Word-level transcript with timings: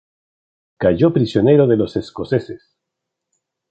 Cayó 0.79 1.13
prisionero 1.13 1.67
de 1.67 1.77
los 1.77 1.95
escoceses. 1.95 2.75